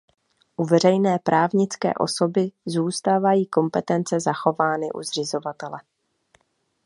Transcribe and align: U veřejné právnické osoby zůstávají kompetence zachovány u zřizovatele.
U 0.57 0.65
veřejné 0.65 1.19
právnické 1.19 1.93
osoby 1.93 2.51
zůstávají 2.65 3.45
kompetence 3.47 4.19
zachovány 4.19 4.91
u 4.91 5.03
zřizovatele. 5.03 5.79